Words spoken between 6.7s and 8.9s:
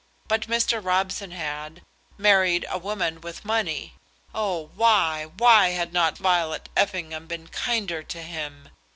Effingham been kinder to him?